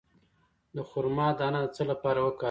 [0.75, 2.39] د خرما دانه د څه لپاره وکاروم؟